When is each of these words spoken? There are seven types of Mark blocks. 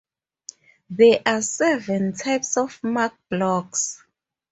There 0.89 1.21
are 1.27 1.43
seven 1.43 2.13
types 2.13 2.57
of 2.57 2.83
Mark 2.83 3.13
blocks. 3.29 4.01